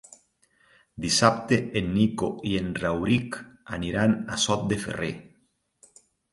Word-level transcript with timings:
Dissabte 1.03 1.59
en 1.81 1.91
Nico 1.99 2.31
i 2.53 2.55
en 2.63 2.73
Rauric 2.81 3.39
aniran 3.79 4.19
a 4.37 4.41
Sot 4.49 4.69
de 4.75 4.83
Ferrer. 4.89 5.15